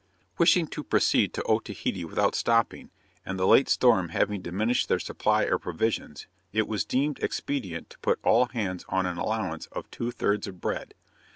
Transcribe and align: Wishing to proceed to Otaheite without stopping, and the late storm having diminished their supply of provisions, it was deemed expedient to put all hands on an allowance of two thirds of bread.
Wishing 0.39 0.65
to 0.69 0.83
proceed 0.83 1.31
to 1.35 1.43
Otaheite 1.43 2.07
without 2.09 2.33
stopping, 2.33 2.89
and 3.23 3.37
the 3.37 3.45
late 3.45 3.69
storm 3.69 4.09
having 4.09 4.41
diminished 4.41 4.89
their 4.89 4.97
supply 4.97 5.43
of 5.43 5.61
provisions, 5.61 6.25
it 6.51 6.67
was 6.67 6.83
deemed 6.83 7.19
expedient 7.19 7.91
to 7.91 7.99
put 7.99 8.17
all 8.23 8.45
hands 8.47 8.83
on 8.89 9.05
an 9.05 9.19
allowance 9.19 9.67
of 9.67 9.91
two 9.91 10.09
thirds 10.09 10.47
of 10.47 10.59
bread. 10.59 10.95